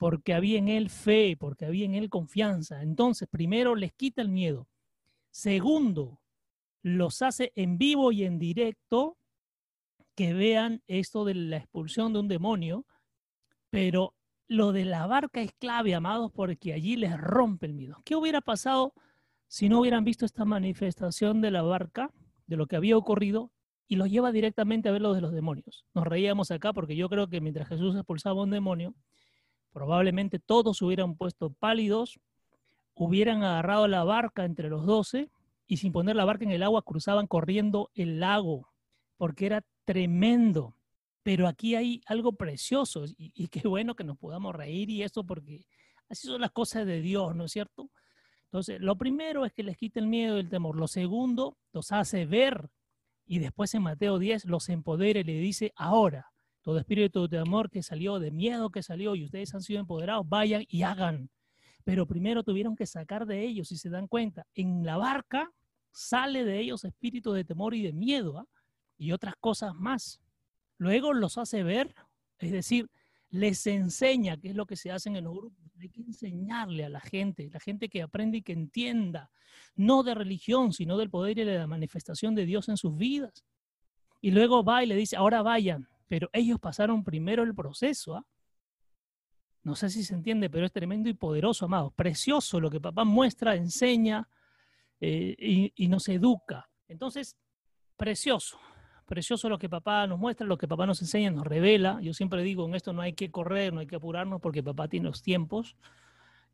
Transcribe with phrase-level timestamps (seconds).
[0.00, 2.80] porque había en él fe, porque había en él confianza.
[2.80, 4.66] Entonces, primero les quita el miedo.
[5.28, 6.22] Segundo,
[6.80, 9.18] los hace en vivo y en directo
[10.14, 12.86] que vean esto de la expulsión de un demonio,
[13.68, 14.14] pero
[14.48, 18.00] lo de la barca es clave, amados, porque allí les rompe el miedo.
[18.02, 18.94] ¿Qué hubiera pasado
[19.48, 22.10] si no hubieran visto esta manifestación de la barca,
[22.46, 23.52] de lo que había ocurrido,
[23.86, 25.84] y los lleva directamente a ver lo de los demonios?
[25.92, 28.94] Nos reíamos acá porque yo creo que mientras Jesús expulsaba un demonio,
[29.72, 32.20] probablemente todos hubieran puesto pálidos,
[32.94, 35.30] hubieran agarrado la barca entre los doce
[35.66, 38.68] y sin poner la barca en el agua cruzaban corriendo el lago,
[39.16, 40.74] porque era tremendo.
[41.22, 45.66] Pero aquí hay algo precioso y, qué bueno que nos podamos reír y eso porque
[46.08, 47.90] así son las cosas de Dios, ¿no es cierto?
[48.44, 50.76] Entonces, lo primero es que les quite el miedo y el temor.
[50.76, 52.68] Lo segundo, los hace ver
[53.26, 56.29] y después en Mateo 10 los empodera y le dice, ahora,
[56.62, 60.28] todo espíritu de amor que salió, de miedo que salió y ustedes han sido empoderados,
[60.28, 61.30] vayan y hagan.
[61.84, 65.50] Pero primero tuvieron que sacar de ellos, si se dan cuenta, en la barca
[65.92, 68.46] sale de ellos espíritu de temor y de miedo ¿ah?
[68.96, 70.20] y otras cosas más.
[70.76, 71.94] Luego los hace ver,
[72.38, 72.90] es decir,
[73.30, 75.58] les enseña qué es lo que se hace en los grupos.
[75.78, 79.30] Hay que enseñarle a la gente, la gente que aprende y que entienda,
[79.74, 83.44] no de religión, sino del poder y de la manifestación de Dios en sus vidas.
[84.20, 88.16] Y luego va y le dice, ahora vayan, pero ellos pasaron primero el proceso.
[88.16, 88.26] ¿ah?
[89.62, 91.92] No sé si se entiende, pero es tremendo y poderoso, amado.
[91.92, 94.28] Precioso lo que papá muestra, enseña,
[95.00, 96.68] eh, y, nos educa.
[96.88, 97.36] Entonces,
[97.96, 98.58] precioso,
[99.06, 102.00] precioso lo que papá nos muestra, lo que papá nos enseña, nos revela.
[102.02, 104.88] Yo siempre digo, en esto no hay que correr, no hay que apurarnos porque papá
[104.88, 105.76] tiene los tiempos.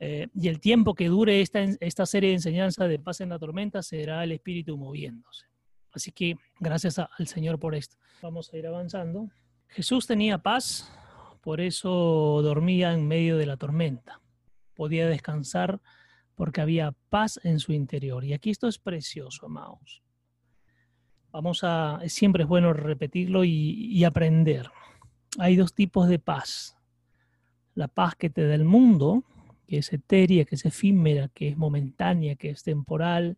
[0.00, 3.38] Eh, y el tiempo que dure esta, esta serie de enseñanza de paz en la
[3.38, 5.46] tormenta será el espíritu moviéndose.
[5.92, 7.96] Así que gracias al Señor por esto.
[8.20, 9.30] Vamos a ir avanzando.
[9.68, 10.92] Jesús tenía paz,
[11.40, 14.20] por eso dormía en medio de la tormenta.
[14.74, 15.80] Podía descansar
[16.34, 18.24] porque había paz en su interior.
[18.24, 20.02] Y aquí esto es precioso, amados.
[21.32, 24.70] Vamos a, siempre es bueno repetirlo y, aprender.
[25.38, 26.76] Hay dos tipos de paz.
[27.74, 29.24] La paz que te da el mundo,
[29.66, 33.36] que es etérea, que es efímera, que es momentánea, que es temporal,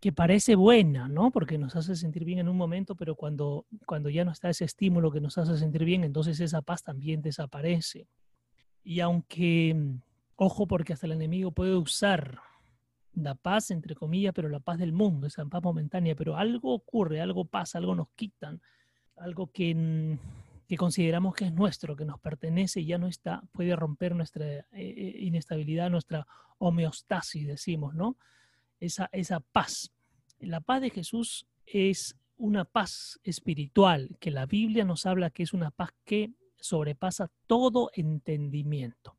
[0.00, 1.30] que parece buena, ¿no?
[1.30, 4.64] Porque nos hace sentir bien en un momento, pero cuando, cuando ya no está ese
[4.64, 8.06] estímulo que nos hace sentir bien, entonces esa paz también desaparece.
[8.84, 10.00] Y aunque
[10.40, 12.38] Ojo porque hasta el enemigo puede usar
[13.12, 17.20] la paz, entre comillas, pero la paz del mundo, esa paz momentánea, pero algo ocurre,
[17.20, 18.62] algo pasa, algo nos quitan,
[19.16, 20.16] algo que,
[20.68, 24.46] que consideramos que es nuestro, que nos pertenece y ya no está, puede romper nuestra
[24.46, 26.24] eh, eh, inestabilidad, nuestra
[26.58, 28.16] homeostasis, decimos, ¿no?
[28.80, 29.92] Esa, esa paz.
[30.38, 35.52] La paz de Jesús es una paz espiritual, que la Biblia nos habla que es
[35.52, 39.18] una paz que sobrepasa todo entendimiento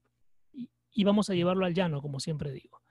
[1.00, 2.82] y vamos a llevarlo al llano, como siempre digo.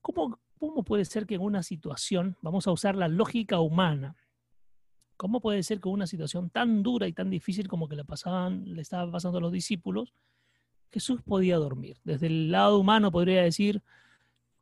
[0.00, 4.16] ¿Cómo, ¿Cómo puede ser que en una situación, vamos a usar la lógica humana,
[5.16, 8.04] cómo puede ser que en una situación tan dura y tan difícil como que le,
[8.04, 10.12] pasaban, le estaba pasando a los discípulos,
[10.90, 11.98] Jesús podía dormir?
[12.04, 13.82] Desde el lado humano podría decir,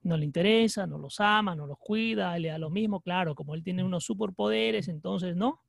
[0.06, 3.55] no le interesa, no los ama, no los cuida, le da lo mismo, claro, como
[3.55, 5.62] él tiene unos superpoderes, entonces no.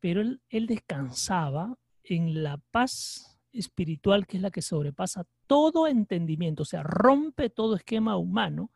[0.00, 6.62] Pero él, él descansaba en la paz espiritual que es la que sobrepasa todo entendimiento,
[6.62, 8.70] o sea, rompe todo esquema humano,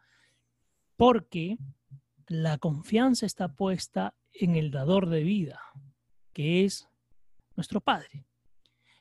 [0.96, 1.58] porque
[2.28, 5.60] la confianza está puesta en el dador de vida,
[6.32, 6.88] que es
[7.56, 8.26] nuestro Padre.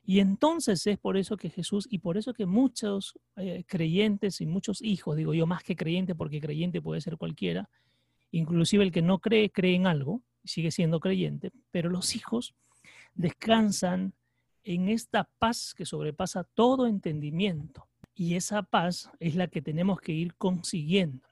[0.05, 4.45] Y entonces es por eso que Jesús, y por eso que muchos eh, creyentes y
[4.45, 7.69] muchos hijos, digo yo más que creyente, porque creyente puede ser cualquiera,
[8.31, 12.53] inclusive el que no cree, cree en algo, sigue siendo creyente, pero los hijos
[13.15, 14.13] descansan
[14.63, 17.87] en esta paz que sobrepasa todo entendimiento.
[18.13, 21.27] Y esa paz es la que tenemos que ir consiguiendo.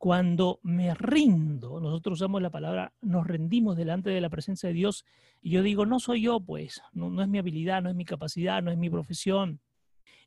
[0.00, 5.04] Cuando me rindo, nosotros usamos la palabra, nos rendimos delante de la presencia de Dios
[5.42, 8.62] y yo digo, no soy yo, pues, no, es mi habilidad, no es mi capacidad,
[8.62, 9.60] no es mi profesión,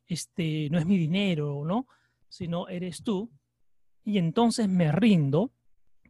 [0.06, 1.88] este, no es mi dinero, ¿no?
[2.28, 3.32] Sino eres tú.
[4.04, 5.50] Y entonces me rindo.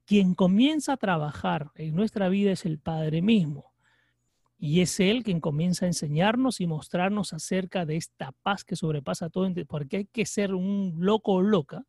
[0.05, 3.73] Quien comienza a trabajar en nuestra vida es el Padre mismo.
[4.59, 9.31] Y es Él quien comienza a enseñarnos y mostrarnos acerca de esta paz que sobrepasa
[9.31, 11.87] todo, porque hay que ser un loco o loca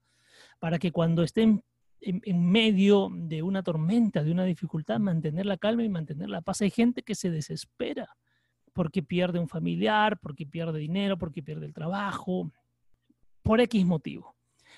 [0.60, 1.64] para que cuando estén
[2.02, 6.62] en, medio de una tormenta, de una dificultad, mantener la calma y mantener la paz.
[6.62, 8.16] Hay gente que se desespera
[8.74, 12.52] porque pierde un familiar, porque pierde dinero, porque pierde el trabajo,
[13.42, 14.36] por X motivo.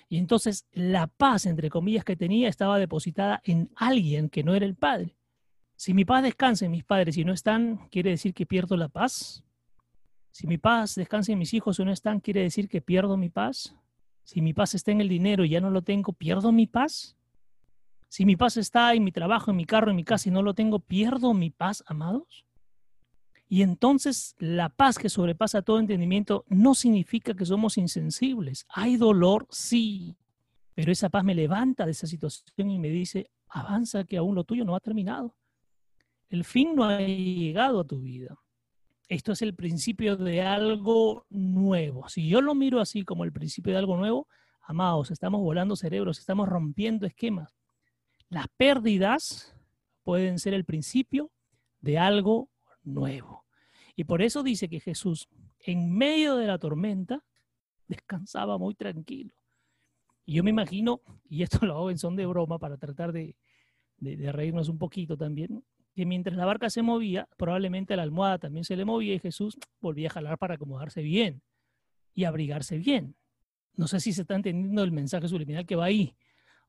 [0.07, 4.65] Y entonces la paz, entre comillas, que tenía estaba depositada en alguien que no era
[4.65, 5.17] el padre.
[5.75, 8.89] Si mi paz descansa en mis padres y no están, ¿quiere decir que pierdo la
[8.89, 9.43] paz?
[10.31, 13.29] Si mi paz descansa en mis hijos o no están, quiere decir que pierdo mi
[13.29, 13.75] paz.
[14.27, 17.15] Si mi paz está en el dinero y ya no lo tengo, ¿pierdo mi paz?
[18.09, 20.41] Si mi paz está en mi trabajo, en mi carro, en mi casa y no
[20.41, 22.45] lo tengo, ¿pierdo mi paz, amados?
[23.47, 28.65] Y entonces la paz que sobrepasa todo entendimiento no significa que somos insensibles.
[28.67, 30.17] Hay dolor, sí,
[30.73, 34.43] pero esa paz me levanta de esa situación y me dice, avanza que aún lo
[34.43, 35.37] tuyo no ha terminado.
[36.27, 38.37] El fin no ha llegado a tu vida.
[39.07, 42.09] Esto es el principio de algo nuevo.
[42.09, 44.27] Si yo lo miro así como el principio de algo nuevo,
[44.61, 47.55] amados, estamos volando cerebros, estamos rompiendo esquemas.
[48.29, 49.55] Las pérdidas
[50.03, 51.31] pueden ser el principio
[51.79, 52.49] de algo
[52.83, 53.45] nuevo.
[53.95, 57.23] Y por eso dice que Jesús, en medio de la tormenta,
[57.87, 59.33] descansaba muy tranquilo.
[60.25, 63.37] Y yo me imagino, y esto lo hago en son de broma para tratar de,
[63.99, 65.63] de reírnos un poquito también,
[65.97, 69.57] que mientras la barca se movía, probablemente la almohada también se le movía y Jesús
[69.81, 71.41] volvía a jalar para acomodarse bien
[72.13, 73.15] y abrigarse bien.
[73.73, 76.15] No sé si se está entendiendo el mensaje subliminal que va ahí.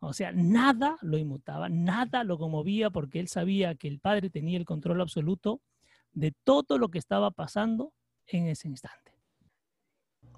[0.01, 4.57] O sea, nada lo inmutaba, nada lo conmovía porque él sabía que el Padre tenía
[4.57, 5.61] el control absoluto
[6.15, 7.93] de todo lo que estaba pasando
[8.29, 9.13] en ese instante.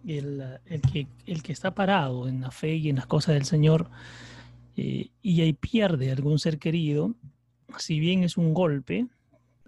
[0.04, 3.44] El, el, que, el que está parado en la fe y en las cosas del
[3.44, 3.88] Señor
[4.76, 7.14] eh, y ahí pierde algún ser querido,
[7.78, 9.06] si bien es un golpe,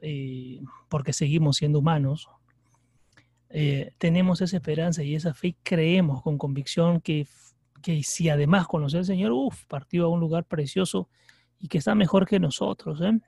[0.01, 2.29] eh, porque seguimos siendo humanos,
[3.51, 7.27] eh, tenemos esa esperanza y esa fe y creemos con convicción que,
[7.83, 11.09] que si además conoce al Señor, uff, partió a un lugar precioso
[11.59, 13.21] y que está mejor que nosotros, ¿eh?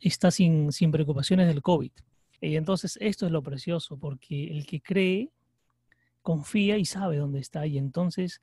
[0.00, 1.92] está, sin, sin preocupaciones del COVID.
[2.40, 5.30] Y entonces esto es lo precioso, porque el que cree,
[6.22, 7.66] confía y sabe dónde está.
[7.66, 8.40] Y entonces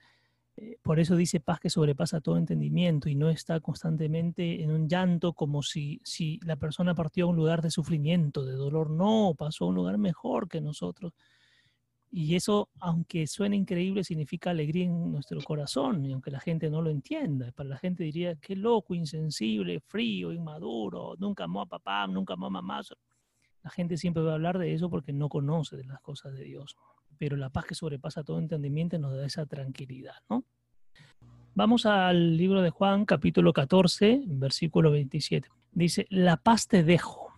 [0.82, 5.34] por eso dice paz que sobrepasa todo entendimiento y no está constantemente en un llanto
[5.34, 8.90] como si, si la persona partió a un lugar de sufrimiento, de dolor.
[8.90, 11.14] No, pasó a un lugar mejor que nosotros.
[12.12, 16.82] Y eso, aunque suene increíble, significa alegría en nuestro corazón, y aunque la gente no
[16.82, 17.52] lo entienda.
[17.52, 22.48] Para la gente diría, qué loco, insensible, frío, inmaduro, nunca amó a papá, nunca amó
[22.48, 22.82] a mamá.
[23.62, 26.46] La gente siempre va a hablar de eso porque no conoce de las cosas de
[26.46, 26.76] Dios
[27.20, 30.46] pero la paz que sobrepasa todo entendimiento nos da esa tranquilidad, ¿no?
[31.54, 35.50] Vamos al libro de Juan, capítulo 14, versículo 27.
[35.74, 37.34] Dice, la paz te dejo,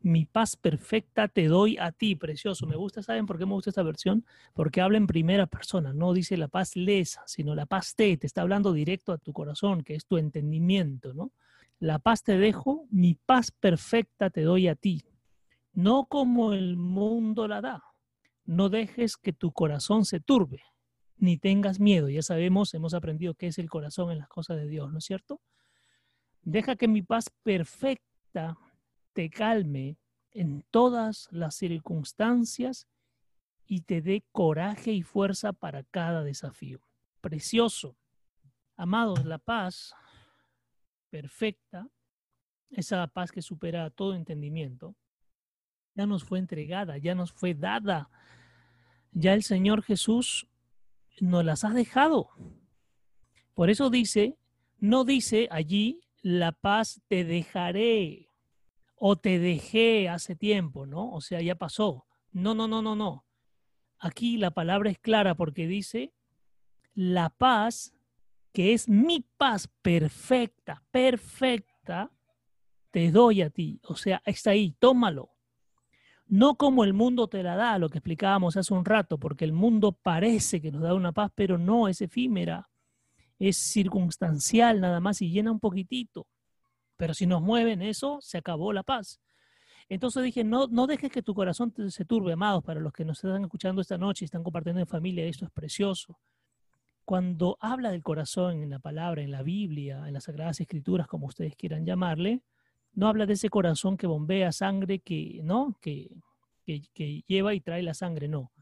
[0.00, 2.66] mi paz perfecta te doy a ti, precioso.
[2.66, 4.26] Me gusta, ¿saben por qué me gusta esta versión?
[4.52, 8.26] Porque habla en primera persona, no dice la paz lesa, sino la paz te, te
[8.26, 11.30] está hablando directo a tu corazón, que es tu entendimiento, ¿no?
[11.78, 15.04] La paz te dejo, mi paz perfecta te doy a ti,
[15.72, 17.89] no como el mundo la da
[18.50, 20.64] no dejes que tu corazón se turbe,
[21.16, 22.08] ni tengas miedo.
[22.08, 25.04] Ya sabemos, hemos aprendido qué es el corazón en las cosas de Dios, ¿no es
[25.04, 25.40] cierto?
[26.42, 28.58] Deja que mi paz perfecta
[29.12, 29.98] te calme
[30.32, 32.88] en todas las circunstancias
[33.66, 36.80] y te dé coraje y fuerza para cada desafío.
[37.20, 37.96] Precioso.
[38.76, 39.94] Amados, la paz
[41.08, 41.88] perfecta,
[42.70, 44.96] esa paz que supera todo entendimiento,
[45.94, 48.10] ya nos fue entregada, ya nos fue dada
[49.12, 50.48] ya el Señor Jesús
[51.20, 52.30] nos las ha dejado.
[53.54, 54.36] Por eso dice,
[54.78, 58.28] no dice allí, la paz te dejaré
[58.96, 61.12] o te dejé hace tiempo, ¿no?
[61.12, 62.06] O sea, ya pasó.
[62.32, 63.24] No, no, no, no, no.
[63.98, 66.12] Aquí la palabra es clara porque dice,
[66.94, 67.92] la paz,
[68.52, 72.10] que es mi paz perfecta, perfecta,
[72.90, 73.80] te doy a ti.
[73.84, 75.30] O sea, está ahí, tómalo
[76.30, 79.52] no como el mundo te la da, lo que explicábamos hace un rato, porque el
[79.52, 82.70] mundo parece que nos da una paz, pero no, es efímera,
[83.40, 86.28] es circunstancial nada más y llena un poquitito.
[86.96, 89.20] Pero si nos mueven eso, se acabó la paz.
[89.88, 93.24] Entonces dije, no, no dejes que tu corazón se turbe, amados, para los que nos
[93.24, 96.20] están escuchando esta noche y están compartiendo en familia, esto es precioso.
[97.04, 101.26] Cuando habla del corazón en la palabra, en la Biblia, en las Sagradas Escrituras, como
[101.26, 102.44] ustedes quieran llamarle,
[102.94, 105.76] no habla de ese corazón que bombea sangre, que, ¿no?
[105.80, 106.10] Que,
[106.64, 108.52] que, lleva y trae la sangre, no.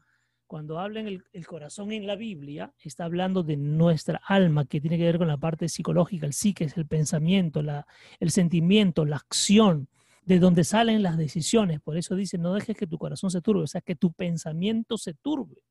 [0.47, 4.97] Cuando habla en el, corazón en la Biblia, está hablando de nuestra alma, que tiene
[4.97, 7.85] que ver con la parte psicológica, el psique, es el pensamiento, la,
[8.19, 9.87] el sentimiento, la acción,
[10.25, 11.79] de donde salen las decisiones.
[11.81, 14.97] Por eso dice, no dejes que tu corazón se turbe, o sea, que tu pensamiento
[14.97, 15.63] se turbe,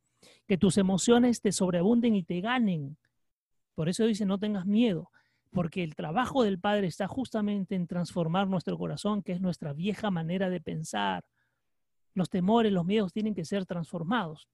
[0.47, 2.97] que tus emociones te sobreabunden y te ganen.
[3.75, 5.11] Por eso dice, no tengas miedo
[5.50, 10.11] porque el trabajo del Padre está justamente en transformar nuestro corazón, que es nuestra vieja
[10.11, 11.25] manera de pensar.
[12.14, 14.49] Los temores, los miedos tienen que ser transformados.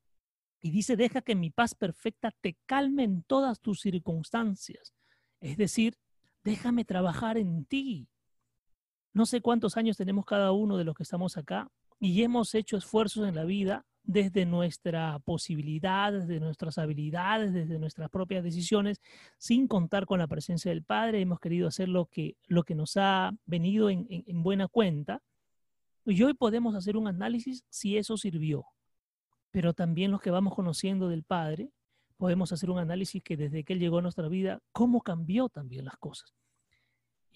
[0.61, 4.95] Y dice, deja que mi paz perfecta te calme en todas tus circunstancias.
[5.41, 5.99] Es decir,
[6.43, 8.09] déjame trabajar en ti.
[9.13, 11.71] No sé cuántos años tenemos cada uno de los que estamos acá
[12.01, 18.11] y hemos hecho esfuerzos en la vida desde nuestra posibilidad, desde nuestras habilidades, desde nuestras
[18.11, 19.01] propias decisiones,
[19.39, 21.21] sin contar con la presencia del Padre.
[21.21, 25.23] Hemos querido hacer lo que, lo que nos ha venido en, en buena cuenta.
[26.05, 28.67] Y hoy podemos hacer un análisis si eso sirvió.
[29.51, 31.71] Pero también los que vamos conociendo del Padre,
[32.19, 35.87] podemos hacer un análisis que desde que Él llegó a nuestra vida, cómo cambió también
[35.87, 36.35] las cosas.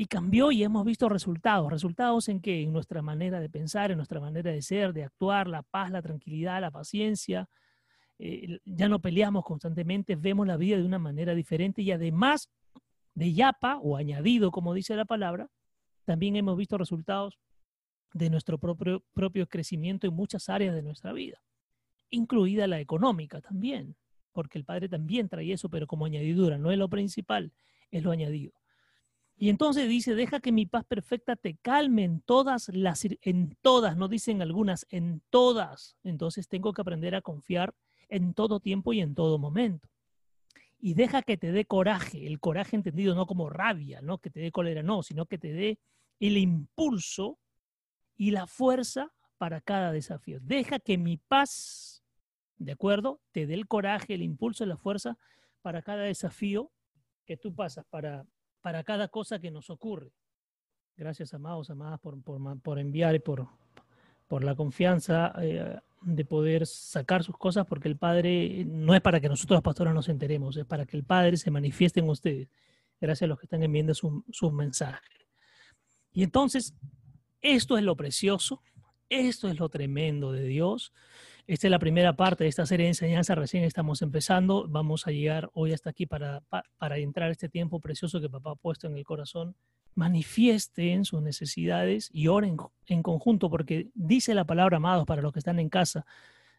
[0.00, 1.72] Y cambió y hemos visto resultados.
[1.72, 2.62] ¿Resultados en qué?
[2.62, 6.00] En nuestra manera de pensar, en nuestra manera de ser, de actuar, la paz, la
[6.00, 7.48] tranquilidad, la paciencia.
[8.20, 12.48] Eh, ya no peleamos constantemente, vemos la vida de una manera diferente y además
[13.14, 15.48] de yapa o añadido, como dice la palabra,
[16.04, 17.36] también hemos visto resultados
[18.12, 21.42] de nuestro propio, propio crecimiento en muchas áreas de nuestra vida,
[22.10, 23.96] incluida la económica también,
[24.32, 27.52] porque el Padre también trae eso, pero como añadidura, no es lo principal,
[27.90, 28.57] es lo añadido.
[29.40, 33.96] Y entonces dice, deja que mi paz perfecta te calme en todas las, en todas,
[33.96, 35.96] no dicen algunas, en todas.
[36.02, 37.72] Entonces tengo que aprender a confiar
[38.08, 39.88] en todo tiempo y en todo momento.
[40.80, 44.40] Y deja que te dé coraje, el coraje entendido no como rabia, no que te
[44.40, 45.78] dé cólera, no, sino que te dé
[46.18, 47.38] el impulso
[48.16, 50.40] y la fuerza para cada desafío.
[50.40, 52.02] Deja que mi paz,
[52.56, 53.20] ¿de acuerdo?
[53.30, 55.16] Te dé el coraje, el impulso y la fuerza
[55.62, 56.72] para cada desafío
[57.24, 58.26] que tú pasas, para
[58.60, 60.12] para cada cosa que nos ocurre.
[60.96, 62.20] Gracias, amados, amadas, por,
[62.60, 63.46] por, enviar y por,
[64.26, 69.20] por la confianza eh, de poder sacar sus cosas, porque el Padre no es para
[69.20, 72.48] que nosotros los pastores nos enteremos, es para que el Padre se manifieste en ustedes.
[73.00, 75.26] Gracias a los que están enviando sus su mensajes.
[76.12, 76.74] Y entonces,
[77.40, 78.60] esto es lo precioso,
[79.08, 80.92] esto es lo tremendo de Dios.
[81.48, 84.68] Esta es la primera parte de esta serie de enseñanza, recién estamos empezando.
[84.68, 86.42] Vamos a llegar hoy hasta aquí para,
[86.76, 89.56] para entrar este tiempo precioso que papá ha puesto en el corazón.
[89.94, 95.38] Manifiesten sus necesidades y oren en conjunto, porque dice la palabra, amados, para los que
[95.38, 96.04] están en casa.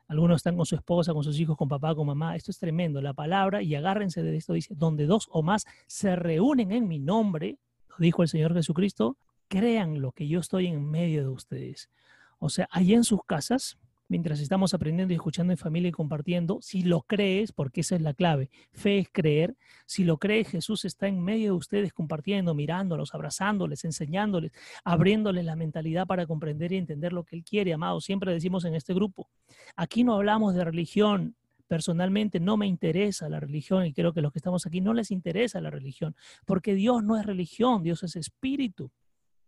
[0.07, 2.35] Algunos están con su esposa, con sus hijos, con papá, con mamá.
[2.35, 2.99] Esto es tremendo.
[2.99, 6.97] La palabra, y agárrense de esto, dice, donde dos o más se reúnen en mi
[6.97, 9.17] nombre, lo dijo el Señor Jesucristo,
[9.49, 11.91] crean lo que yo estoy en medio de ustedes.
[12.39, 13.77] O sea, allí en sus casas,
[14.09, 18.01] mientras estamos aprendiendo y escuchando en familia y compartiendo, si lo crees, porque esa es
[18.01, 22.53] la clave, fe es creer, si lo crees, Jesús está en medio de ustedes compartiendo,
[22.53, 24.51] mirándolos, abrazándoles, enseñándoles,
[24.83, 28.01] abriéndoles la mentalidad para comprender y entender lo que Él quiere, amado.
[28.01, 29.29] Siempre decimos en este grupo,
[29.75, 31.35] aquí no hablamos de religión,
[31.67, 35.11] personalmente no me interesa la religión y creo que los que estamos aquí no les
[35.11, 38.91] interesa la religión, porque Dios no es religión, Dios es espíritu.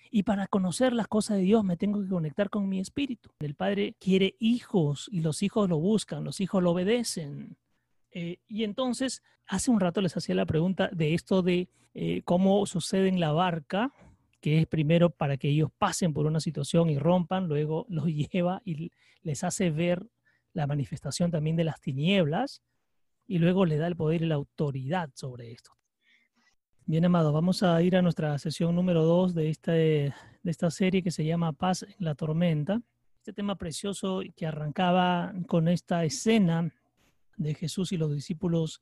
[0.10, 3.30] Y para conocer las cosas de Dios me tengo que conectar con mi espíritu.
[3.40, 7.58] El Padre quiere hijos y los hijos lo buscan, los hijos lo obedecen.
[8.12, 12.66] Eh, y entonces, hace un rato les hacía la pregunta de esto de eh, cómo
[12.66, 13.94] sucede en la barca,
[14.42, 18.62] que es primero para que ellos pasen por una situación y rompan, luego los lleva
[18.66, 18.92] y
[19.22, 20.08] les hace ver
[20.54, 22.62] la manifestación también de las tinieblas
[23.28, 25.72] y luego le da el poder y la autoridad sobre esto.
[26.92, 30.14] Bien, amado, vamos a ir a nuestra sesión número dos de, de
[30.52, 32.82] esta serie que se llama Paz en la Tormenta.
[33.16, 36.70] Este tema precioso que arrancaba con esta escena
[37.38, 38.82] de Jesús y los discípulos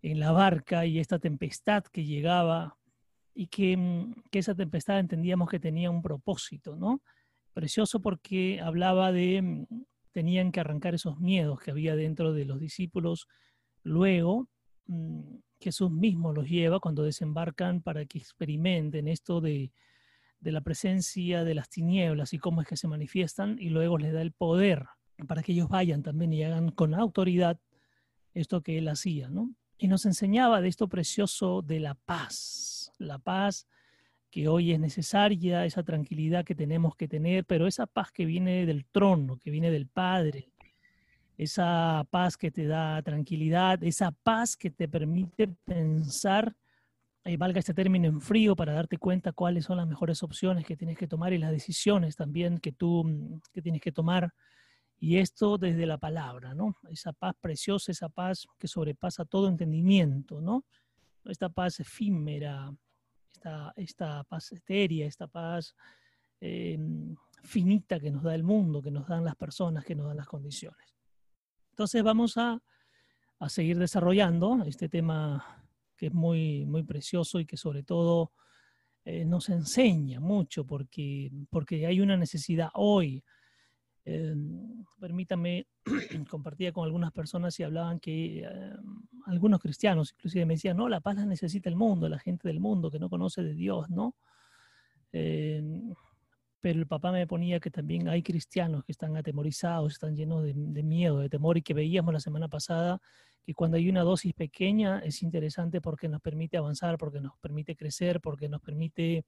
[0.00, 2.78] en la barca y esta tempestad que llegaba
[3.34, 7.02] y que, mm, que esa tempestad entendíamos que tenía un propósito, ¿no?
[7.52, 9.66] Precioso porque hablaba de, mm,
[10.12, 13.28] tenían que arrancar esos miedos que había dentro de los discípulos.
[13.82, 14.48] Luego,
[14.86, 19.72] mm, Jesús mismo los lleva cuando desembarcan para que experimenten esto de,
[20.40, 24.22] la presencia de las tinieblas y cómo es que se manifiestan y luego les da
[24.22, 24.86] el poder
[25.26, 27.58] para que ellos vayan también y hagan con autoridad
[28.34, 29.52] esto que él hacía, ¿no?
[29.78, 33.66] Y nos enseñaba de esto precioso de la paz, la paz
[34.30, 38.66] que hoy es necesaria, esa tranquilidad que tenemos que tener, pero esa paz que viene
[38.66, 40.52] del trono, que viene del Padre,
[41.38, 46.56] esa paz que te da tranquilidad, esa paz que te permite pensar,
[47.24, 50.76] y valga este término en frío, para darte cuenta cuáles son las mejores opciones que
[50.76, 54.34] tienes que tomar y las decisiones también que tú mm, que tienes que tomar.
[54.98, 56.76] Y esto desde la palabra, ¿no?
[56.90, 60.64] Esa paz preciosa, esa paz que sobrepasa todo entendimiento, ¿no?
[61.24, 62.74] Esta paz efímera,
[63.32, 65.76] esta, esta paz etérea, esta paz
[66.40, 67.14] em,
[67.44, 70.26] finita que nos da el mundo, que nos dan las personas, que nos dan las
[70.26, 70.97] condiciones.
[71.78, 72.60] Entonces vamos a,
[73.46, 75.62] seguir desarrollando este tema
[75.96, 78.32] que es muy, muy precioso y que sobre todo
[79.04, 83.22] eh, nos enseña mucho porque, porque hay una necesidad hoy.
[84.04, 84.34] Eh,
[84.98, 85.68] permítame,
[86.28, 88.72] compartía con algunas personas y hablaban que eh,
[89.26, 92.58] algunos cristianos inclusive me decían, no, la paz la necesita el mundo, la gente del
[92.58, 94.16] mundo que no conoce de Dios, ¿no?
[96.60, 100.54] Pero el papá me ponía que también hay cristianos que están atemorizados, están llenos de,
[100.82, 103.00] miedo, de temor y que veíamos la semana pasada
[103.44, 107.76] que cuando hay una dosis pequeña es interesante porque nos permite avanzar, porque nos permite
[107.76, 109.24] crecer, porque nos permite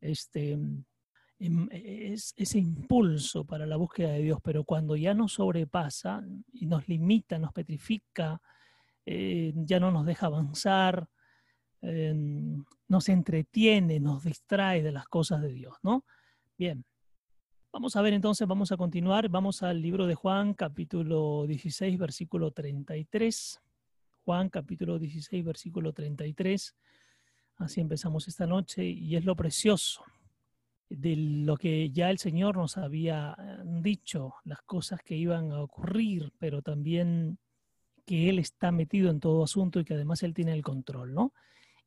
[0.00, 6.22] este, em, ese impulso para la búsqueda de Dios, pero cuando ya nos sobrepasa
[6.52, 8.40] y nos limita, nos petrifica,
[9.04, 11.08] eh, ya no nos deja avanzar,
[11.82, 12.14] eh,
[12.88, 16.04] nos entretiene, nos distrae de las cosas de Dios, ¿no?
[16.60, 16.84] Bien,
[17.72, 22.50] vamos a ver entonces, vamos a continuar, vamos al libro de Juan, capítulo 16, versículo
[22.50, 23.62] 33.
[24.26, 26.76] Juan, capítulo 16, versículo 33.
[27.56, 30.04] Así empezamos esta noche y es lo precioso
[30.90, 35.62] de lo que ya el Señor nos había eh, dicho, las cosas que iban a
[35.62, 37.38] ocurrir, pero también
[38.04, 41.32] que Él está metido en todo asunto y que además Él tiene el control, ¿no?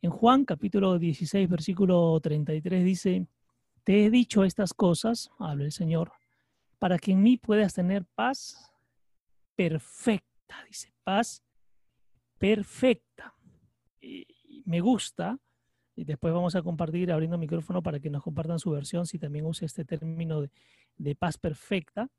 [0.02, 3.28] En Juan capítulo 16, versículo 33 dice,
[3.84, 6.12] te he dicho estas cosas, habla el Señor,
[6.80, 8.74] para que en mí puedas tener paz
[9.56, 11.44] perfecta, dice, paz
[12.38, 13.34] perfecta.
[14.66, 15.38] me gusta,
[15.96, 19.46] y después vamos a compartir abriendo micrófono para que nos compartan su versión, si también
[19.46, 20.50] usa este término de,
[20.98, 22.10] de paz perfecta.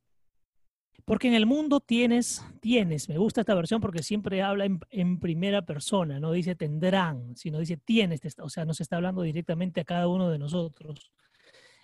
[1.04, 5.62] Porque en el mundo tienes, tienes, me gusta esta versión porque siempre habla en, primera
[5.62, 10.08] persona, no dice tendrán, sino dice tienes, o sea, nos está hablando directamente a cada
[10.08, 11.12] uno de nosotros.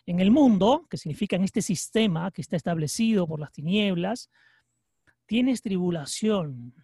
[0.07, 4.31] En el mundo, que significa en este sistema que está establecido por las tinieblas,
[5.27, 6.75] tienes tribulación.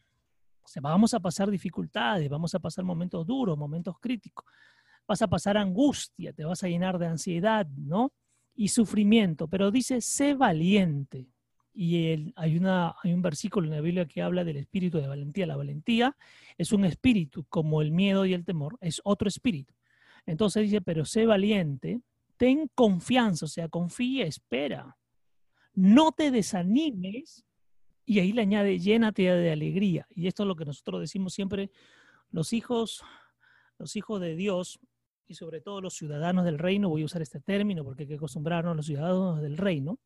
[0.62, 4.44] O vamos a pasar dificultades, vamos a pasar momentos duros, momentos críticos.
[5.06, 8.12] Vas a pasar angustia, te vas a llenar de ansiedad, ¿no?
[8.54, 9.48] Y sufrimiento.
[9.48, 11.28] Pero dice, sé valiente.
[11.72, 15.46] Y hay, hay un versículo en la Biblia que habla del espíritu de valentía.
[15.46, 16.16] La valentía
[16.56, 19.74] es un espíritu, como el miedo y el temor, es otro espíritu.
[20.24, 22.00] Entonces dice, pero sé valiente,
[22.36, 24.96] ten confianza, o sea, confía, espera.
[25.74, 27.44] No te desanimes.
[28.04, 30.06] Y ahí le añade, llénate de alegría.
[30.10, 31.70] Y esto es lo que nosotros decimos siempre,
[32.30, 33.02] los hijos,
[33.78, 34.78] los hijos de Dios
[35.26, 38.14] y sobre todo los ciudadanos del reino, voy a usar este término porque hay que
[38.14, 39.98] acostumbrarnos a los ciudadanos del reino.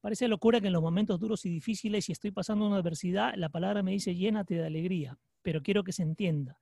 [0.00, 3.48] Parece locura que en los momentos duros y difíciles, si estoy pasando una adversidad, la
[3.48, 6.60] palabra me dice llénate de alegría, pero quiero que se entienda.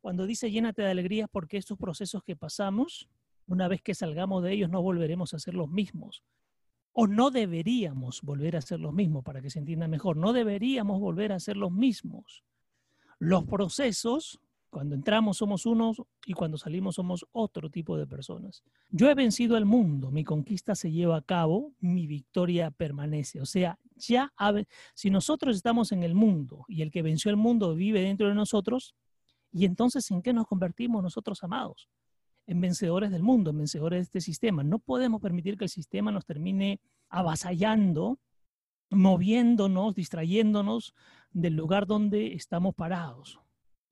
[0.00, 3.10] Cuando dice llénate de alegría es porque estos procesos que pasamos
[3.48, 6.22] una vez que salgamos de ellos no volveremos a ser los mismos.
[6.92, 10.16] O no deberíamos volver a ser los mismos, para que se entienda mejor.
[10.16, 12.44] No deberíamos volver a ser los mismos.
[13.18, 18.62] Los procesos, cuando entramos somos unos y cuando salimos somos otro tipo de personas.
[18.90, 23.40] Yo he vencido al mundo, mi conquista se lleva a cabo, mi victoria permanece.
[23.40, 24.32] O sea, ya
[24.94, 28.34] si nosotros estamos en el mundo y el que venció el mundo vive dentro de
[28.34, 28.94] nosotros,
[29.52, 31.88] ¿y entonces en qué nos convertimos nosotros amados?
[32.48, 34.64] En vencedores del mundo, en vencedores de este sistema.
[34.64, 36.80] No podemos permitir que el sistema nos termine
[37.10, 38.18] avasallando,
[38.90, 40.94] moviéndonos, distrayéndonos
[41.30, 43.38] del lugar donde estamos parados.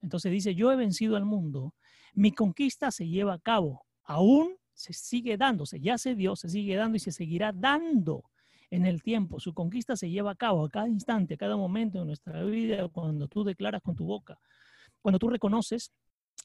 [0.00, 1.74] Entonces dice, yo he vencido al mundo,
[2.14, 6.76] mi conquista se lleva a cabo, aún se sigue dándose, ya se dio, se sigue
[6.76, 8.24] dando y se seguirá dando
[8.70, 9.38] en el tiempo.
[9.38, 12.88] Su conquista se lleva a cabo a cada instante, a cada momento de nuestra vida,
[12.88, 14.38] cuando tú declaras con tu boca,
[15.02, 15.92] cuando tú reconoces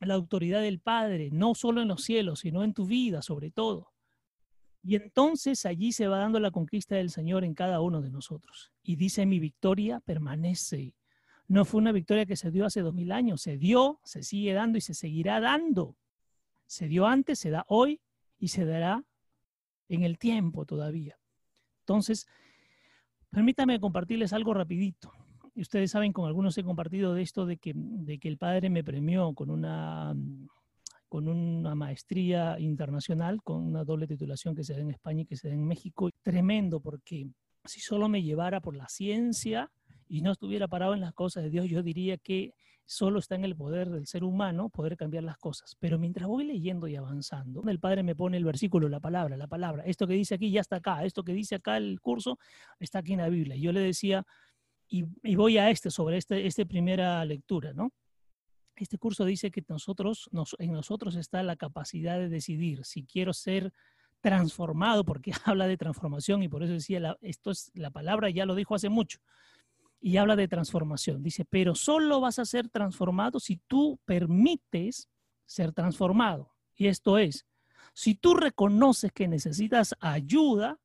[0.06, 3.94] la autoridad del Padre, no solo en los cielos, sino en tu vida sobre todo.
[4.84, 8.72] Y entonces allí se va dando la conquista del Señor en cada uno de nosotros.
[8.82, 10.96] Y dice, mi victoria permanece.
[11.48, 14.54] No fue una victoria que se dio hace dos mil años, se dio, se sigue
[14.54, 15.96] dando y se seguirá dando.
[16.66, 18.02] Se dio antes, se da hoy
[18.40, 19.04] y se dará
[19.88, 21.20] en el tiempo todavía.
[21.82, 22.28] Entonces,
[23.30, 25.21] permítame compartirles algo rapidito
[25.56, 28.84] ustedes saben, con algunos he compartido de esto de que, de que el padre me
[28.84, 30.16] premió con una,
[31.10, 35.36] con una maestría internacional, con una doble titulación que se da en España y que
[35.36, 36.10] se da en México.
[36.22, 37.28] Tremendo, porque
[37.66, 39.70] si solo me llevara por la ciencia
[40.08, 42.54] y no estuviera parado en las cosas de Dios, yo diría que
[42.86, 45.76] solo está en el poder del ser humano poder cambiar las cosas.
[45.80, 49.48] Pero mientras voy leyendo y avanzando, el Padre me pone el versículo, la palabra, la
[49.48, 49.84] palabra.
[49.86, 52.38] Esto que dice aquí ya está acá, esto que dice acá el curso
[52.80, 53.56] está aquí en la Biblia.
[53.56, 54.26] Y yo le decía,
[54.92, 57.94] y, voy a este, sobre esta este primera lectura, ¿no?
[58.76, 63.72] Este curso dice que nosotros, en nosotros está la capacidad de decidir si quiero ser
[64.20, 68.54] transformado, porque habla de transformación y por eso decía, esto es, la palabra ya lo
[68.54, 69.20] dijo hace mucho,
[70.02, 71.24] y habla de transformación.
[71.24, 75.08] Dice, pero solo vas a ser transformado si tú permites
[75.46, 76.54] ser transformado.
[76.76, 77.46] Y esto es,
[77.94, 80.80] si tú reconoces que necesitas ayuda,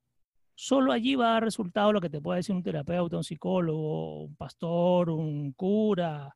[0.59, 4.23] solo allí va a dar resultado lo que te puede decir un terapeuta, un psicólogo,
[4.23, 6.35] un pastor, un cura,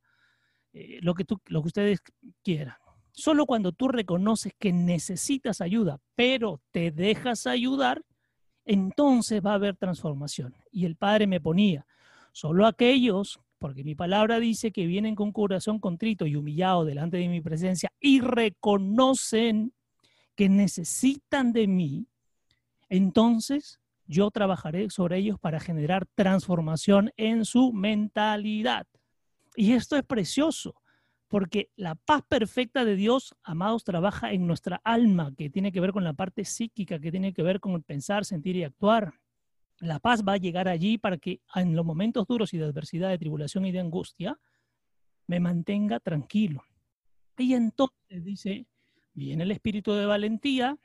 [0.73, 1.99] eh, lo, que tú, lo que ustedes
[2.43, 2.75] quieran.
[3.11, 8.03] Solo cuando tú reconoces que necesitas ayuda, pero te dejas ayudar,
[8.63, 10.55] entonces va a haber transformación.
[10.71, 11.87] Y el Padre me ponía,
[12.31, 17.27] solo aquellos, porque mi palabra dice que vienen con corazón contrito y humillado delante de
[17.27, 19.73] mi presencia y reconocen
[20.35, 22.07] que necesitan de mí,
[22.87, 23.80] entonces
[24.11, 28.85] yo trabajaré sobre ellos para generar transformación en su mentalidad.
[29.55, 30.75] Y esto es precioso,
[31.29, 35.93] porque la paz perfecta de Dios, amados, trabaja en nuestra alma, que tiene que ver
[35.93, 39.13] con la parte psíquica, que tiene que ver con el pensar, sentir y actuar.
[39.79, 43.09] La paz va a llegar allí para que en los momentos duros y de adversidad,
[43.09, 44.37] de tribulación y de angustia,
[45.25, 46.63] me mantenga tranquilo.
[47.37, 48.67] Y entonces dice,
[49.13, 50.77] viene el espíritu de valentía,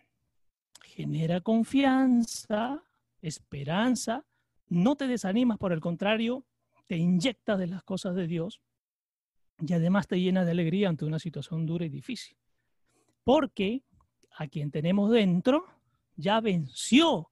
[0.84, 2.85] genera confianza,
[3.22, 4.24] esperanza,
[4.68, 6.44] no te desanimas, por el contrario,
[6.86, 8.60] te inyectas de las cosas de Dios
[9.58, 12.36] y además te llena de alegría ante una situación dura y difícil.
[13.24, 13.82] Porque
[14.36, 15.66] a quien tenemos dentro
[16.16, 17.30] ya venció.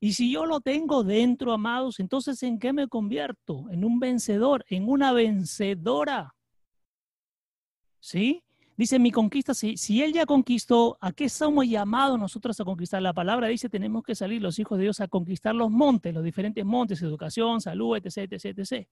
[0.00, 3.70] Y si yo lo tengo dentro, amados, entonces ¿en qué me convierto?
[3.70, 6.34] En un vencedor, en una vencedora.
[8.00, 8.44] ¿Sí?
[8.76, 13.00] Dice mi conquista, si, si él ya conquistó, ¿a qué somos llamados nosotros a conquistar?
[13.02, 16.24] La palabra dice, tenemos que salir los hijos de Dios a conquistar los montes, los
[16.24, 18.88] diferentes montes, educación, salud, etc., etc., etc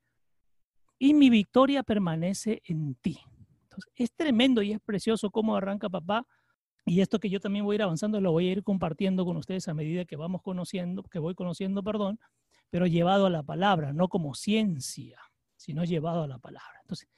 [1.02, 3.18] y mi victoria permanece en ti.
[3.64, 6.24] Entonces, es tremendo y es precioso cómo arranca papá.
[6.86, 9.36] Y esto que yo también voy a ir avanzando, lo voy a ir compartiendo con
[9.36, 12.20] ustedes a medida que vamos conociendo, que voy conociendo, perdón,
[12.70, 15.18] pero llevado a la palabra, no como ciencia,
[15.56, 16.78] sino llevado a la palabra.
[16.82, 17.08] Entonces,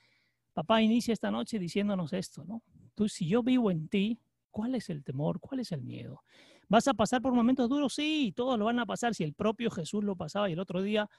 [0.54, 2.62] papá inicia esta noche diciéndonos esto, ¿no?
[2.94, 4.18] Tú, si yo vivo en ti,
[4.50, 5.40] ¿cuál es el temor?
[5.40, 6.22] ¿Cuál es el miedo?
[6.68, 7.94] ¿Vas a pasar por momentos duros?
[7.94, 9.14] Sí, todos lo van a pasar.
[9.14, 11.10] Si el propio Jesús lo pasaba y el otro día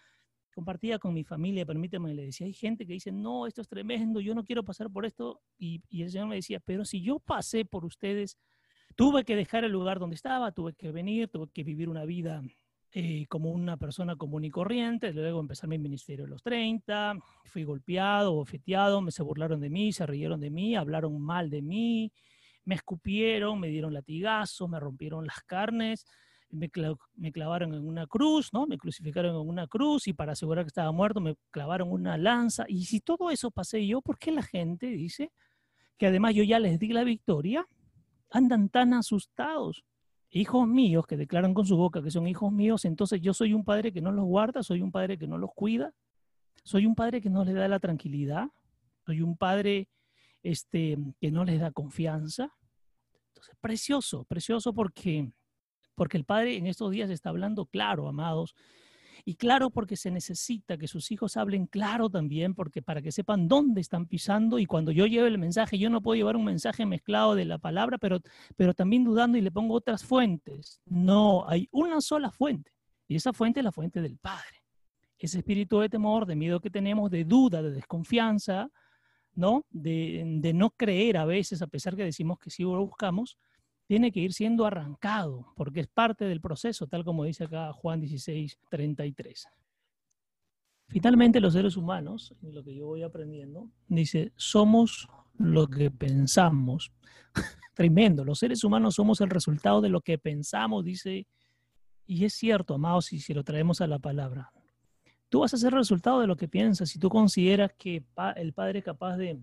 [0.55, 4.21] compartía con mi familia, permíteme, le decía, hay gente que dice, no, esto es tremendo,
[4.21, 5.41] yo no quiero pasar por esto.
[5.57, 8.37] Y, el Señor me decía, pero si yo pasé por ustedes,
[8.95, 12.41] tuve que dejar el lugar donde estaba, tuve que venir, tuve que vivir una vida
[12.97, 17.65] eh, como una persona común y corriente, luego empezar mi ministerio a los 30, fui
[17.65, 22.09] golpeado, bofeteado, me se burlaron de mí, se rieron de mí, hablaron mal de mí,
[22.63, 26.05] me escupieron, me dieron latigazos, me rompieron las carnes,
[26.49, 28.65] me, clavaron en una cruz, ¿no?
[28.65, 32.63] Me crucificaron en una cruz y para asegurar que estaba muerto me clavaron una lanza.
[32.69, 35.33] Y si todo eso pasé yo, ¿por qué la gente dice
[35.97, 37.67] que además yo ya les di la victoria?
[38.29, 39.83] Andan tan asustados.
[40.35, 43.63] Hijos míos que declaran con su boca que son hijos míos, entonces yo soy un
[43.63, 45.93] padre que no los guarda, soy un padre que no los cuida,
[46.63, 48.47] soy un padre que no les da la tranquilidad,
[49.05, 49.87] soy un padre
[50.43, 52.53] este, que no les da confianza.
[53.29, 55.31] Entonces, precioso, precioso porque
[55.95, 58.53] porque el Padre en estos días está hablando claro, amados.
[59.27, 63.47] Y claro porque se necesita que sus hijos hablen claro también, porque para que sepan
[63.47, 64.59] dónde están pisando.
[64.59, 67.57] Y cuando yo lleve el mensaje, yo no puedo llevar un mensaje mezclado de la
[67.57, 68.19] palabra, pero,
[68.55, 70.79] pero también dudando y le pongo otras fuentes.
[70.85, 72.71] No, hay una sola fuente.
[73.07, 74.63] Y esa fuente es la fuente del Padre.
[75.17, 78.69] Ese espíritu de temor, de miedo que tenemos, de duda, de desconfianza,
[79.33, 79.65] ¿no?
[79.71, 83.39] De, de no creer a veces, a pesar que decimos que sí lo buscamos,
[83.87, 88.01] tiene que ir siendo arrancado, porque es parte del proceso, tal como dice acá Juan
[88.01, 89.47] 16, 33.
[90.87, 96.91] Finalmente, los seres humanos, lo que yo voy aprendiendo, dice, somos lo que pensamos.
[97.73, 101.27] Tremendo, los seres humanos somos el resultado de lo que pensamos, dice,
[102.07, 104.51] y es cierto, amados, si, si lo traemos a la palabra.
[105.29, 106.89] Tú vas a ser el resultado de lo que piensas.
[106.89, 109.39] Si tú consideras que el Padre es capaz de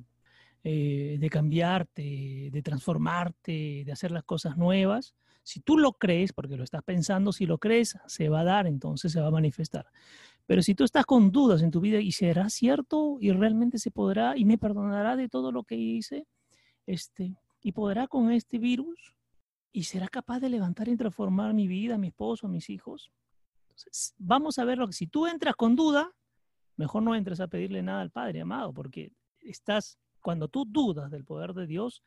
[0.64, 5.14] eh, de cambiarte, de transformarte, de hacer las cosas nuevas.
[5.42, 8.66] Si tú lo crees, porque lo estás pensando, si lo crees, se va a dar,
[8.66, 9.86] entonces se va a manifestar.
[10.46, 13.90] Pero si tú estás con dudas en tu vida y será cierto y realmente se
[13.90, 16.26] podrá y me perdonará de todo lo que hice,
[16.86, 19.16] este, y podrá con este virus
[19.72, 23.10] y será capaz de levantar y transformar mi vida, mi esposo, mis hijos.
[23.62, 26.12] Entonces, vamos a ver lo que si tú entras con duda,
[26.76, 31.24] mejor no entres a pedirle nada al Padre amado, porque estás cuando tú dudas del
[31.24, 32.02] poder de Dios,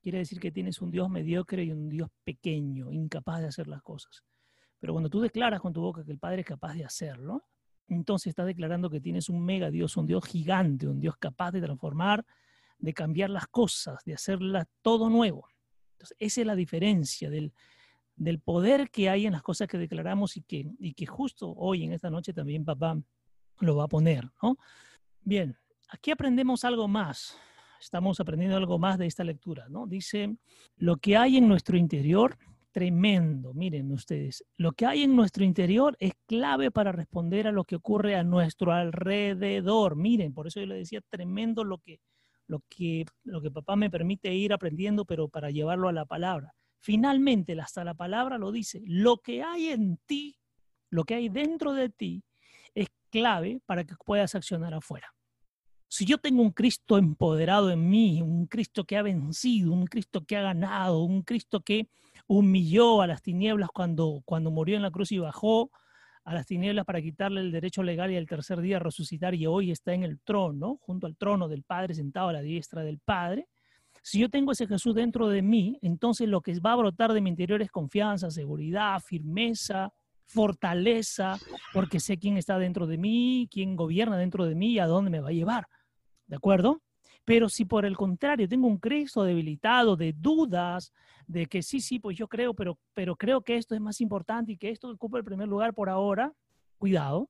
[0.00, 3.82] quiere decir que tienes un Dios mediocre y un Dios pequeño, incapaz de hacer las
[3.82, 4.24] cosas.
[4.78, 7.44] Pero cuando tú declaras con tu boca que el Padre es capaz de hacerlo,
[7.88, 11.60] entonces estás declarando que tienes un mega Dios, un Dios gigante, un Dios capaz de
[11.60, 12.24] transformar,
[12.78, 15.46] de cambiar las cosas, de hacerlas todo nuevo.
[15.92, 17.52] Entonces, esa es la diferencia del,
[18.16, 21.84] del poder que hay en las cosas que declaramos y que, y que justo hoy,
[21.84, 22.98] en esta noche, también papá
[23.58, 24.56] lo va a poner, ¿no?
[25.22, 25.58] Bien,
[25.90, 27.36] aquí aprendemos algo más.
[27.80, 29.86] Estamos aprendiendo algo más de esta lectura, ¿no?
[29.86, 30.36] Dice,
[30.76, 32.36] lo que hay en nuestro interior,
[32.72, 37.64] tremendo, miren ustedes, lo que hay en nuestro interior es clave para responder a lo
[37.64, 39.96] que ocurre a nuestro alrededor.
[39.96, 42.00] Miren, por eso yo le decía, tremendo lo que,
[42.46, 46.52] lo que, lo que papá me permite ir aprendiendo, pero para llevarlo a la palabra.
[46.80, 50.36] Finalmente, hasta la palabra lo dice, lo que hay en ti,
[50.90, 52.22] lo que hay dentro de ti,
[52.74, 55.14] es clave para que puedas accionar afuera.
[55.92, 60.24] Si yo tengo un Cristo empoderado en mí, un Cristo que ha vencido, un Cristo
[60.24, 61.88] que ha ganado, un Cristo que
[62.28, 65.72] humilló a las tinieblas cuando, cuando murió en la cruz y bajó
[66.22, 69.72] a las tinieblas para quitarle el derecho legal y al tercer día resucitar y hoy
[69.72, 73.48] está en el trono, junto al trono del Padre, sentado a la diestra del Padre.
[74.00, 77.20] Si yo tengo ese Jesús dentro de mí, entonces lo que va a brotar de
[77.20, 79.92] mi interior es confianza, seguridad, firmeza,
[80.24, 81.36] fortaleza,
[81.74, 85.10] porque sé quién está dentro de mí, quién gobierna dentro de mí y a dónde
[85.10, 85.66] me va a llevar.
[86.30, 86.80] ¿De acuerdo?
[87.24, 90.92] Pero si por el contrario tengo un Cristo debilitado de dudas,
[91.26, 94.52] de que sí, sí, pues yo creo, pero, pero creo que esto es más importante
[94.52, 96.32] y que esto ocupa el primer lugar por ahora,
[96.78, 97.28] cuidado,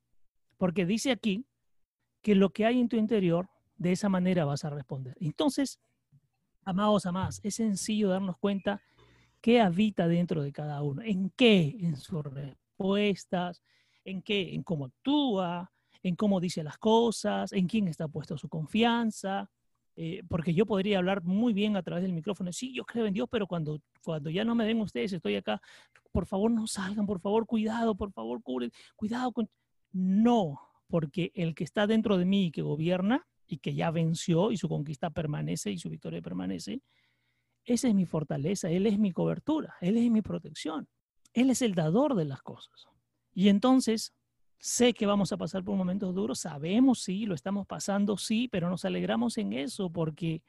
[0.59, 1.47] porque dice aquí
[2.21, 5.17] que lo que hay en tu interior, de esa manera vas a responder.
[5.19, 5.81] Entonces,
[6.63, 8.83] amados, amadas, es sencillo darnos cuenta
[9.41, 13.63] qué habita dentro de cada uno, en qué, en sus respuestas,
[14.05, 18.49] en qué, en cómo actúa, en cómo dice las cosas, en quién está puesto su
[18.49, 19.51] confianza,
[19.97, 23.13] eh, porque yo podría hablar muy bien a través del micrófono, sí, yo creo en
[23.13, 25.61] Dios, pero cuando, cuando ya no me ven ustedes, estoy acá,
[26.13, 29.49] por favor no salgan, por favor cuidado, por favor cubren, cuidado con...
[29.93, 34.53] No, porque el que está dentro de mí y que gobierna y que ya venció
[34.53, 36.81] y su conquista permanece y su victoria permanece,
[37.65, 40.89] esa es mi fortaleza, Él es mi cobertura, Él es mi protección,
[41.33, 42.87] Él es el dador de las cosas.
[43.35, 44.15] Y entonces
[44.63, 48.69] Sé que vamos a pasar por momentos duros, sabemos, sí, lo estamos pasando, sí, pero
[48.69, 50.43] nos alegramos en eso porque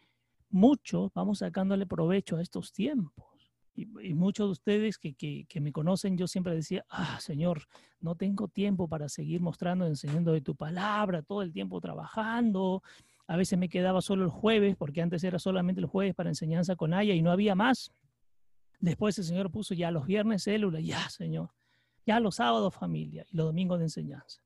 [0.49, 3.25] muchos vamos sacándole provecho a estos tiempos.
[3.73, 7.61] Y, muchos de ustedes que, que, me conocen, yo siempre decía, ah, Señor,
[8.01, 12.83] no tengo tiempo para seguir mostrando, enseñando de tu palabra, todo el tiempo trabajando.
[13.27, 16.75] A veces me quedaba solo el jueves, porque antes era solamente el jueves para enseñanza
[16.75, 17.93] con Aya y no había más.
[18.81, 21.51] Después el Señor puso ya los viernes célula, ya, Señor.
[22.05, 24.41] Ya los sábados familia y los domingos de enseñanza.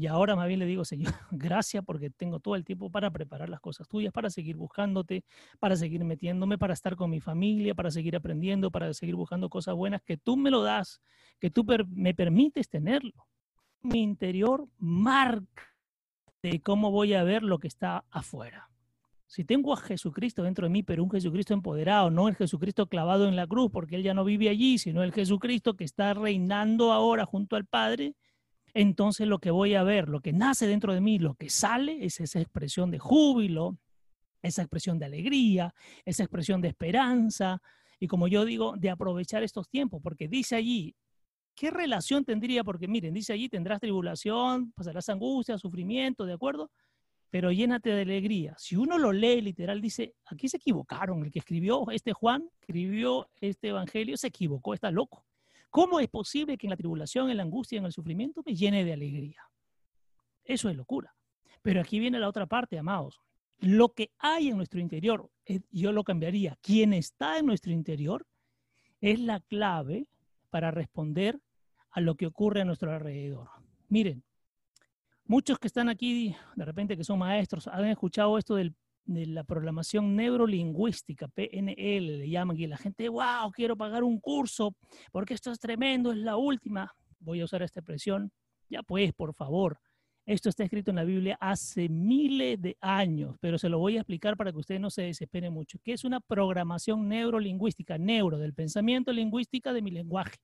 [0.00, 3.50] Y ahora más bien le digo, Señor, gracias porque tengo todo el tiempo para preparar
[3.50, 5.24] las cosas tuyas, para seguir buscándote,
[5.58, 9.74] para seguir metiéndome, para estar con mi familia, para seguir aprendiendo, para seguir buscando cosas
[9.74, 11.02] buenas que tú me lo das,
[11.38, 13.26] que tú me permites tenerlo.
[13.82, 15.64] Mi interior marca
[16.42, 18.69] de cómo voy a ver lo que está afuera.
[19.30, 23.28] Si tengo a Jesucristo dentro de mí, pero un Jesucristo empoderado, no el Jesucristo clavado
[23.28, 26.92] en la cruz, porque Él ya no vive allí, sino el Jesucristo que está reinando
[26.92, 28.16] ahora junto al Padre,
[28.74, 32.04] entonces lo que voy a ver, lo que nace dentro de mí, lo que sale,
[32.04, 33.78] es esa expresión de júbilo,
[34.42, 35.72] esa expresión de alegría,
[36.04, 37.62] esa expresión de esperanza,
[38.00, 40.96] y como yo digo, de aprovechar estos tiempos, porque dice allí,
[41.54, 42.64] ¿qué relación tendría?
[42.64, 46.68] Porque miren, dice allí, tendrás tribulación, pasarás angustia, sufrimiento, ¿de acuerdo?
[47.30, 48.54] Pero llénate de alegría.
[48.58, 53.30] Si uno lo lee literal, dice, aquí se equivocaron, el que escribió este Juan, escribió
[53.40, 55.24] este Evangelio, se equivocó, está loco.
[55.70, 58.84] ¿Cómo es posible que en la tribulación, en la angustia, en el sufrimiento me llene
[58.84, 59.42] de alegría?
[60.44, 61.14] Eso es locura.
[61.62, 63.20] Pero aquí viene la otra parte, amados.
[63.58, 66.58] Lo que hay en nuestro interior, eh, yo lo cambiaría.
[66.60, 68.26] Quien está en nuestro interior
[69.00, 70.08] es la clave
[70.48, 71.38] para responder
[71.90, 73.48] a lo que ocurre a nuestro alrededor.
[73.88, 74.24] Miren,
[75.30, 78.72] Muchos que están aquí, de repente que son maestros, han escuchado esto de
[79.06, 84.74] la programación neurolingüística, PNL, le llaman, y la gente, wow, quiero pagar un curso,
[85.12, 86.92] porque esto es tremendo, es la última.
[87.20, 88.32] Voy a usar esta expresión.
[88.68, 89.78] Ya pues, por favor,
[90.26, 94.00] esto está escrito en la Biblia hace miles de años, pero se lo voy a
[94.00, 95.78] explicar para que ustedes no se desesperen mucho.
[95.84, 97.98] ¿Qué es una programación neurolingüística?
[97.98, 100.38] Neuro, del pensamiento lingüística de mi lenguaje.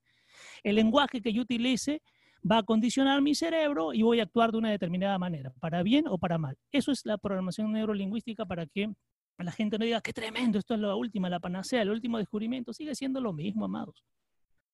[0.63, 2.01] El lenguaje que yo utilice
[2.49, 6.05] va a condicionar mi cerebro y voy a actuar de una determinada manera, para bien
[6.07, 6.57] o para mal.
[6.71, 8.93] Eso es la programación neurolingüística para que
[9.37, 12.73] la gente no diga, qué tremendo, esto es la última, la panacea, el último descubrimiento.
[12.73, 14.03] Sigue siendo lo mismo, amados.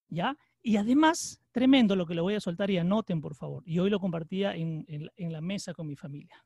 [0.08, 0.38] ¿Ya?
[0.62, 3.63] Y además, tremendo lo que le voy a soltar y anoten, por favor.
[3.65, 6.43] Y hoy lo compartía en, en la mesa con mi familia.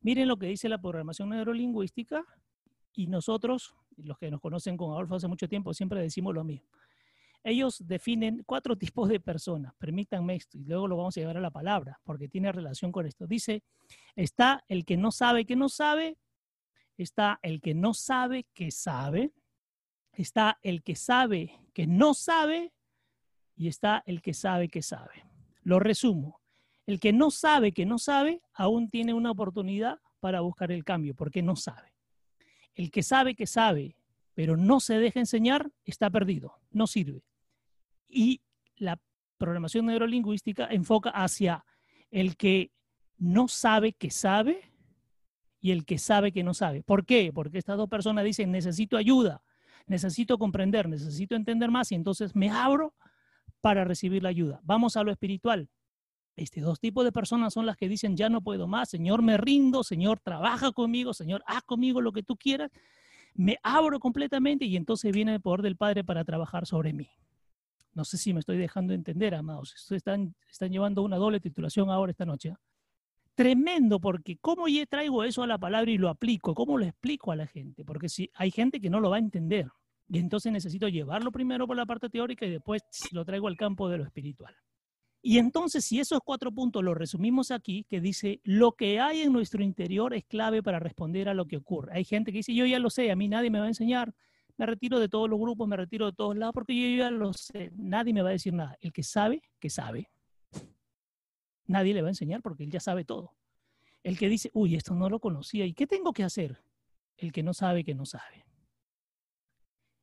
[0.00, 2.24] Miren lo que dice la programación neurolingüística
[2.94, 6.68] y nosotros, los que nos conocen con Adolfo hace mucho tiempo, siempre decimos lo mismo
[7.48, 9.74] ellos definen cuatro tipos de personas.
[9.78, 13.06] Permítanme esto y luego lo vamos a llevar a la palabra porque tiene relación con
[13.06, 13.26] esto.
[13.26, 13.62] Dice,
[14.14, 16.18] está el que no sabe que no sabe,
[16.96, 19.32] está el que no sabe que sabe,
[20.12, 22.72] está el que sabe que no sabe
[23.56, 25.24] y está el que sabe que sabe.
[25.62, 26.40] Lo resumo.
[26.86, 31.14] El que no sabe que no sabe aún tiene una oportunidad para buscar el cambio
[31.14, 31.92] porque no sabe.
[32.74, 33.98] El que sabe que sabe
[34.38, 37.24] pero no se deja enseñar, está perdido, no sirve.
[38.08, 38.40] Y
[38.76, 39.00] la
[39.36, 41.64] programación neurolingüística enfoca hacia
[42.10, 42.72] el que
[43.16, 44.72] no sabe que sabe
[45.60, 46.82] y el que sabe que no sabe.
[46.82, 47.32] ¿Por qué?
[47.32, 49.42] Porque estas dos personas dicen, necesito ayuda,
[49.86, 52.94] necesito comprender, necesito entender más y entonces me abro
[53.60, 54.60] para recibir la ayuda.
[54.62, 55.68] Vamos a lo espiritual.
[56.36, 59.36] Este dos tipos de personas son las que dicen, ya no puedo más, Señor, me
[59.36, 62.70] rindo, Señor, trabaja conmigo, Señor, haz conmigo lo que tú quieras.
[63.34, 67.08] Me abro completamente y entonces viene el poder del Padre para trabajar sobre mí.
[67.98, 69.74] No sé si me estoy dejando entender, amados.
[69.90, 72.50] Están, están llevando una doble titulación ahora esta noche.
[72.50, 72.60] ¿ah?
[73.34, 76.54] Tremendo, porque ¿cómo yo traigo eso a la palabra y lo aplico?
[76.54, 77.84] ¿Cómo lo explico a la gente?
[77.84, 79.66] Porque si hay gente que no lo va a entender.
[80.08, 83.88] Y entonces necesito llevarlo primero por la parte teórica y después lo traigo al campo
[83.88, 84.54] de lo espiritual.
[85.20, 89.32] Y entonces, si esos cuatro puntos los resumimos aquí, que dice, lo que hay en
[89.32, 91.96] nuestro interior es clave para responder a lo que ocurre.
[91.96, 94.14] Hay gente que dice, yo ya lo sé, a mí nadie me va a enseñar,
[94.58, 97.32] me retiro de todos los grupos, me retiro de todos lados, porque yo ya lo
[97.32, 98.76] sé, nadie me va a decir nada.
[98.80, 100.10] El que sabe, que sabe.
[101.66, 103.34] Nadie le va a enseñar porque él ya sabe todo.
[104.02, 106.62] El que dice, uy, esto no lo conocía, ¿y qué tengo que hacer?
[107.16, 108.44] El que no sabe, que no sabe.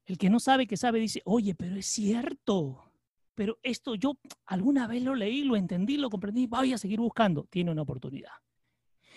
[0.06, 2.92] El que no sabe, que sabe, dice, oye, pero es cierto
[3.36, 7.46] pero esto yo alguna vez lo leí, lo entendí, lo comprendí, voy a seguir buscando,
[7.50, 8.32] tiene una oportunidad.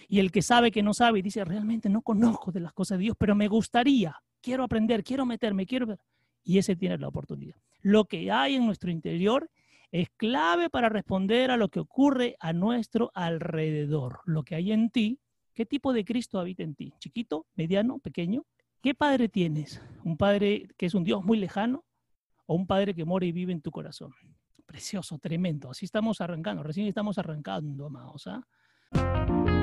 [0.08, 2.98] Y el que sabe que no sabe y dice, realmente no conozco de las cosas
[2.98, 6.00] de Dios, pero me gustaría, quiero aprender, quiero meterme, quiero ver.
[6.42, 7.56] Y ese tiene la oportunidad.
[7.82, 9.50] Lo que hay en nuestro interior
[9.92, 14.20] es clave para responder a lo que ocurre a nuestro alrededor.
[14.24, 15.20] Lo que hay en ti,
[15.54, 16.94] ¿qué tipo de Cristo habita en ti?
[16.98, 18.46] ¿Chiquito, mediano, pequeño?
[18.80, 19.82] ¿Qué padre tienes?
[20.02, 21.84] ¿Un padre que es un Dios muy lejano?
[22.48, 24.14] o un padre que mora y vive en tu corazón.
[24.64, 25.70] Precioso, tremendo.
[25.70, 28.26] Así estamos arrancando, recién estamos arrancando, amados.
[28.26, 29.57] ¿ah?